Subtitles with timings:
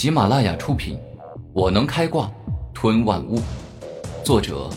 [0.00, 0.96] 喜马拉雅出品，
[1.52, 2.32] 《我能开挂
[2.72, 3.38] 吞万物》，
[4.24, 4.70] 作者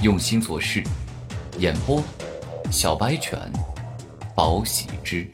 [0.00, 0.82] 用心做事，
[1.58, 2.02] 演播
[2.72, 3.38] 小白犬，
[4.34, 5.30] 宝喜之，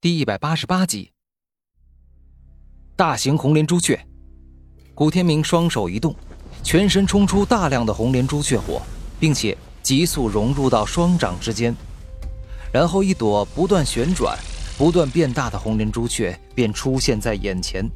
[0.00, 1.12] 第一百八十八集。
[2.96, 4.02] 大型红莲朱雀，
[4.94, 6.16] 古天明双手一动，
[6.62, 8.80] 全身冲出大量的红莲朱雀火，
[9.20, 11.76] 并且急速融入到双掌之间。
[12.72, 14.38] 然后，一朵不断旋转、
[14.76, 17.88] 不断变大的红莲朱雀便出现在眼前。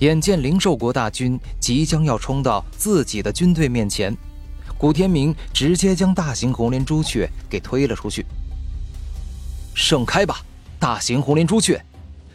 [0.00, 4.16] 眼见灵兽国大军即将要冲到自己的军队面前，
[4.76, 8.26] 古天明直接将大型红莲朱雀给推了出去。
[9.74, 10.40] 盛开吧，
[10.80, 11.80] 大型红莲朱雀，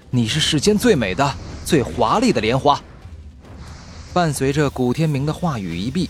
[0.10, 1.36] 你是世间最美的、
[1.66, 2.82] 最华丽的莲花。
[4.14, 6.10] 伴随着古天明的话语一毕，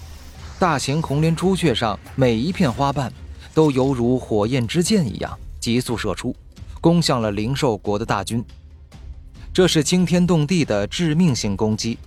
[0.59, 3.11] 大型红莲朱雀上每一片花瓣。
[3.53, 6.35] 都犹如火焰之箭一样急速射出，
[6.81, 8.43] 攻向了灵兽国的大军。
[9.53, 11.97] 这是惊天动地的致命性攻击，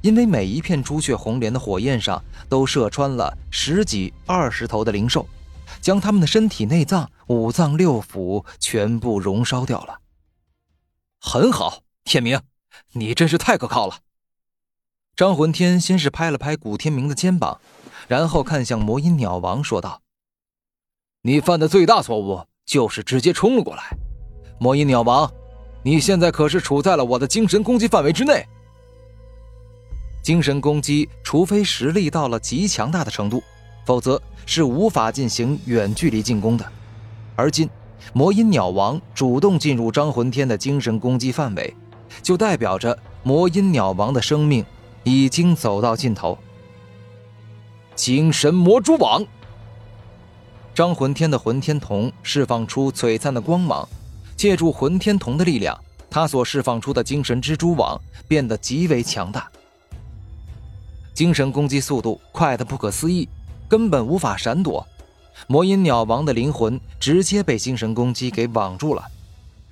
[0.00, 5.26] 因为每一片朱雀红莲的火焰上都射穿了十几、二十头的灵兽，
[5.80, 10.00] 将他们的身体内脏、五脏六腑全部熔烧掉了。
[11.20, 12.40] 很好，天明，
[12.92, 14.00] 你真是太可靠了。
[15.14, 17.60] 张魂天先是拍了拍古天明的肩膀，
[18.06, 20.02] 然后看向魔音鸟王说道。
[21.22, 23.96] 你犯的最大错误就是直接冲了过来，
[24.58, 25.30] 魔音鸟王，
[25.82, 28.44] 你现在可是处在了我的精神攻击范围之内。
[30.20, 33.42] 精神攻击，除非实力到了极强大的程度，
[33.86, 36.66] 否则是无法进行远距离进攻的。
[37.36, 37.70] 而今，
[38.12, 41.74] 魔音鸟王主动进入张魂天的精神攻击范围，
[42.20, 44.66] 就代表着魔音鸟王的生命
[45.04, 46.36] 已经走到尽头。
[47.94, 49.24] 精神魔蛛网。
[50.74, 53.88] 张魂天的魂天瞳释放出璀璨的光芒，
[54.38, 55.76] 借助魂天瞳的力量，
[56.08, 59.50] 他所释放出的精神蜘蛛网变得极为强大。
[61.12, 63.28] 精神攻击速度快得不可思议，
[63.68, 64.86] 根本无法闪躲。
[65.48, 69.04] 魔音鸟王的灵魂直接被精神攻击给网住了，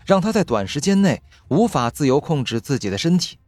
[0.05, 3.39] 让他在短时间内无法自由控制自己的身体。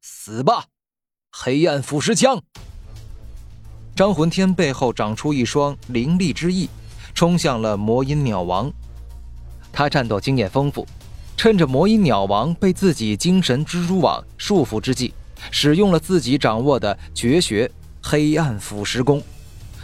[0.00, 0.64] 死吧，
[1.30, 2.42] 黑暗腐蚀枪！
[3.94, 6.68] 张魂天背后长出一双凌厉之翼，
[7.14, 8.72] 冲向了魔音鸟王。
[9.74, 10.86] 他战斗经验丰富，
[11.36, 15.12] 趁着魔音鸟王被自己精神蜘蛛网束缚之际，
[15.50, 17.70] 使用了自己掌握的绝学——
[18.00, 19.20] 黑暗腐蚀功，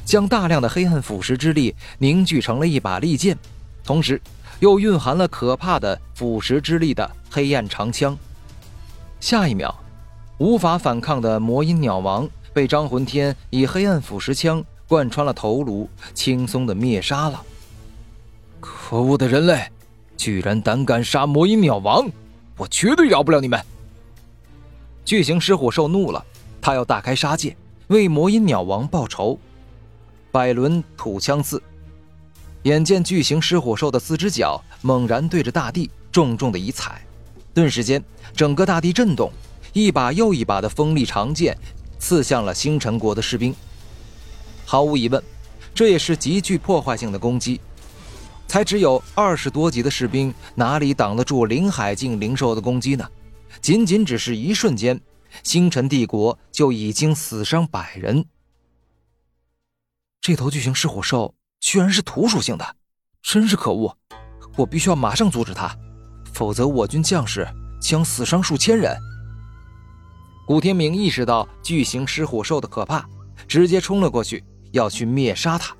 [0.04, 3.36] 将大量的黑暗腐蚀之力凝聚成了一把利剑，
[3.84, 4.20] 同时
[4.60, 8.16] 又蕴含了可怕的腐蚀之力的黑暗长枪。
[9.18, 9.74] 下一秒，
[10.38, 12.28] 无法反抗的魔音鸟王。
[12.52, 17.40] 被张魂天以黑暗腐蚀枪贯穿了头颅，轻松的灭杀了。
[18.58, 19.70] 可恶的人类，
[20.20, 22.06] 居然胆敢杀魔音鸟王，
[22.58, 23.58] 我绝对饶不了你们！
[25.02, 26.22] 巨型狮虎兽怒了，
[26.60, 29.38] 他要大开杀戒，为魔音鸟王报仇。
[30.30, 31.62] 百轮土枪刺，
[32.64, 37.00] 眼见巨型狮虎兽的四只脚猛然对着大地重重的一踩，
[37.54, 38.04] 顿时间
[38.36, 39.32] 整个大地震动，
[39.72, 41.56] 一把又一把的锋利长剑。
[41.98, 43.54] 刺向了星辰国的士兵。
[44.66, 45.22] 毫无疑问，
[45.74, 47.58] 这也是极具破坏性的攻击。
[48.50, 53.08] 才只有二十多级的士兵，哪里挡得住林海境灵兽的攻击呢？
[53.62, 55.00] 仅仅只是一瞬间，
[55.44, 58.26] 星辰帝国就已经死伤百人。
[60.20, 62.74] 这头巨型狮虎兽居然是土属性的，
[63.22, 63.96] 真是可恶！
[64.56, 65.72] 我必须要马上阻止它，
[66.32, 67.46] 否则我军将士
[67.80, 68.96] 将死伤数千人。
[70.44, 73.08] 古天明意识到巨型狮虎兽的可怕，
[73.46, 75.72] 直接冲了过去，要去灭杀它。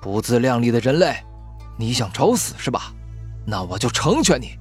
[0.00, 1.16] 不自量力的人类，
[1.76, 2.92] 你想找死是吧？
[3.46, 4.58] 那我就成全你！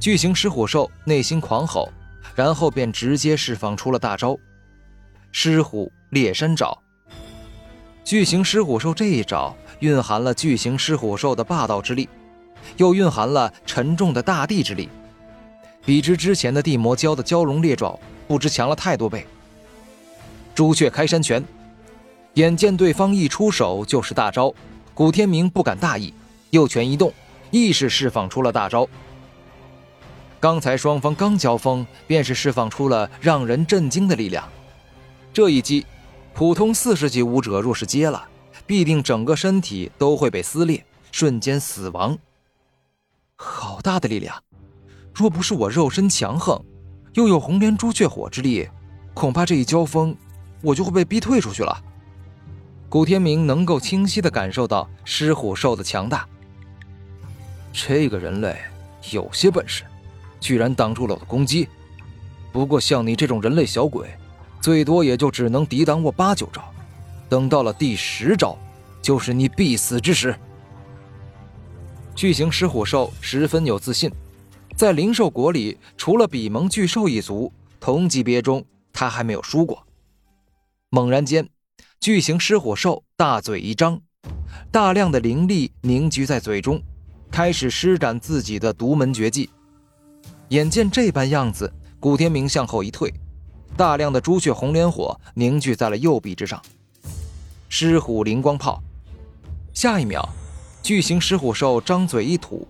[0.00, 1.92] 巨型狮虎兽内心狂吼，
[2.34, 4.38] 然后便直接释放出了大招——
[5.32, 6.78] 狮虎猎山爪。
[8.04, 12.08] 巨型狮虎兽这一招蕴含了巨型狮虎兽的霸道之力，
[12.78, 14.88] 又蕴含了沉重的大地之力。
[15.84, 19.26] 比之之前的地魔蛟的蛟龙猎爪，不知强了太多倍。
[20.54, 21.44] 朱雀开山拳，
[22.34, 24.54] 眼见对方一出手就是大招，
[24.98, 26.12] 古天明不敢大意，
[26.50, 27.14] 右拳一动，
[27.52, 28.84] 亦是释放出了大招。
[30.40, 34.48] 刚才双方刚交锋，便是释放出了让人震惊的力量。
[35.32, 35.86] 这一击，
[36.34, 38.26] 普通四十级武者若是接了，
[38.66, 42.18] 必定整个身体都会被撕裂，瞬间死亡。
[43.36, 44.34] 好大的力量！
[45.14, 46.60] 若不是我肉身强横，
[47.14, 48.68] 又有红莲朱雀火之力，
[49.14, 50.16] 恐怕这一交锋，
[50.60, 51.84] 我就会被逼退出去了。
[52.88, 56.26] 古天明能够清晰地感受到狮虎兽的强大。
[57.70, 58.56] 这个人类
[59.10, 59.84] 有些本事，
[60.40, 61.68] 居然挡住了我的攻击。
[62.50, 64.08] 不过像你这种人类小鬼，
[64.62, 66.64] 最多也就只能抵挡我八九招。
[67.28, 68.56] 等到了第十招，
[69.02, 70.34] 就是你必死之时。
[72.14, 74.10] 巨型狮虎兽十分有自信，
[74.74, 78.64] 在灵兽国里，除了比蒙巨兽一族，同级别中
[78.94, 79.86] 他还没有输过。
[80.88, 81.46] 猛然间，
[82.00, 84.00] 巨型狮虎兽大嘴一张，
[84.70, 86.80] 大量的灵力凝聚在嘴中，
[87.28, 89.50] 开始施展自己的独门绝技。
[90.50, 93.12] 眼见这般样子，古天明向后一退，
[93.76, 96.62] 大量的朱雀红莲火凝聚在了右臂之上。
[97.68, 98.80] 狮虎灵光炮，
[99.74, 100.26] 下一秒，
[100.84, 102.66] 巨型狮虎兽张嘴一吐，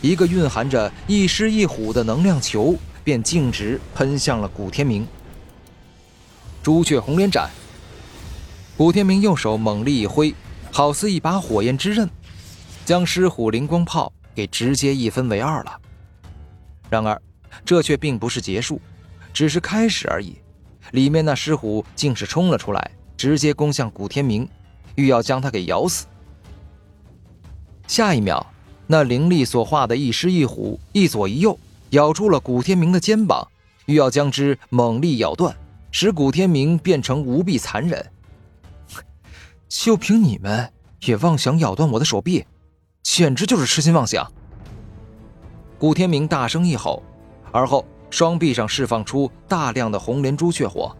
[0.00, 5.04] 一个蕴含着一狮一虎的能量球便径直喷向了古天明。
[6.62, 7.50] 朱雀红莲斩，
[8.78, 10.32] 古天明右手猛力一挥，
[10.70, 12.08] 好似一把火焰之刃，
[12.84, 15.80] 将狮虎灵光炮给直接一分为二了。
[16.88, 17.20] 然而，
[17.64, 18.80] 这却并不是结束，
[19.34, 20.36] 只是开始而已。
[20.92, 22.90] 里面那狮虎竟是冲了出来。
[23.16, 24.48] 直接攻向古天明，
[24.94, 26.06] 欲要将他给咬死。
[27.88, 28.46] 下一秒，
[28.86, 31.58] 那灵力所化的一狮一虎一左一右
[31.90, 33.44] 咬住了古天明的肩膀，
[33.86, 35.52] 欲要将之猛力咬断，
[35.90, 38.08] 使古天明变成无比残忍。
[39.68, 40.72] 就凭你们
[41.02, 42.46] 也妄想咬断我的手臂，
[43.02, 44.32] 简直就是痴心妄想！
[45.78, 47.02] 古天明大声一吼，
[47.52, 50.96] 而后双臂上释放出大量的红莲朱雀火。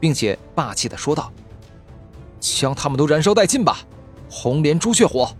[0.00, 1.30] 并且霸气的说道
[2.40, 3.80] ：“将他们都燃烧殆尽吧！
[4.30, 5.30] 红莲朱雀火。”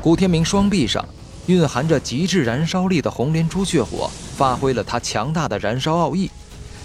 [0.00, 1.06] 古天明双臂上
[1.46, 6.30] 蕴含着极致燃烧力的红莲朱雀火，发挥了他强大的燃烧奥义，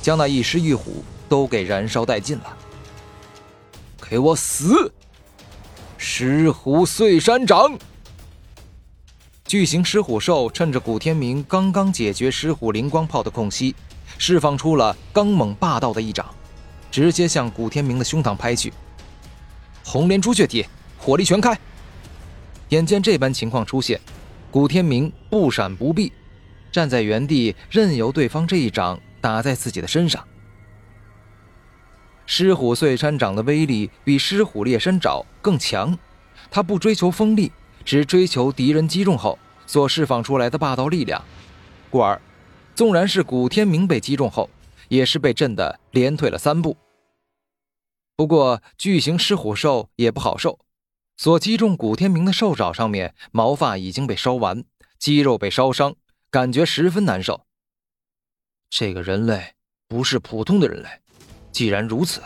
[0.02, 2.58] 将那一狮一虎都给燃烧殆尽了。
[4.10, 4.92] 给我死！
[5.98, 7.78] 狮虎碎山掌。
[9.46, 13.76] 巨型狮虎兽趁着古天明刚刚解决狮虎灵光炮的空隙。
[14.18, 16.26] 释放出了刚猛霸道的一掌，
[16.90, 18.72] 直接向古天明的胸膛拍去。
[19.84, 20.66] 红莲朱雀体，
[20.98, 21.58] 火力全开！
[22.70, 24.00] 眼见这般情况出现，
[24.50, 26.14] 古天明不闪不避，
[26.72, 30.26] 站在原地，任由对方这一掌打在自己的身上。
[32.26, 35.98] 狮虎碎山掌的威力比狮虎猎山爪更强，
[36.50, 37.52] 它不追求锋利，
[37.84, 39.38] 只追求敌人击中后
[39.68, 41.24] 所释放出来的霸道力量，
[41.90, 42.20] 故而。
[42.74, 44.50] 纵然是古天明被击中后，
[44.90, 46.76] 也是被震得连退了三步。
[48.18, 50.60] 不过巨型狮虎兽也不好受，
[51.16, 54.66] 所击中古天明的兽爪上面毛发已经被烧完，
[55.00, 55.96] 肌肉被烧伤，
[56.30, 57.46] 感觉十分难受。
[58.70, 59.54] 这个人类
[59.88, 60.90] 不是普通的人类，
[61.56, 62.22] 既然如此，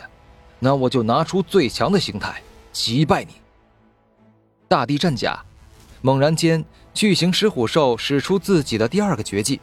[0.58, 2.42] 那我就拿出最强的形态
[2.74, 3.36] 击败你。
[4.68, 5.46] 大地战甲，
[6.02, 6.66] 猛然间，
[6.96, 9.62] 巨型狮虎兽使出自己的第二个绝技。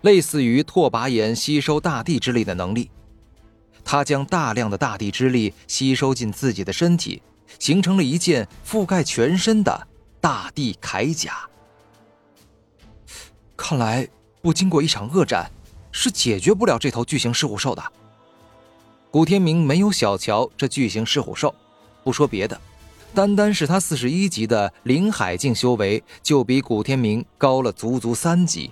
[0.00, 2.90] 类似于拓跋炎吸收大地之力的能力，
[3.84, 7.22] 他将大量的大地之力吸收进自己的身体，
[7.60, 9.86] 形成了一件覆盖全身的
[10.20, 11.48] 大地铠甲。
[13.56, 14.08] 看来
[14.42, 15.48] 不经过一场恶战，
[15.92, 17.80] 是解决不了这头巨型狮虎兽的。
[19.10, 21.54] 古天明没有小瞧这巨型狮虎兽，
[22.04, 22.60] 不说别的，
[23.14, 28.70] 单单是他四十一级的灵海境修为，就比古天明高了足足三级。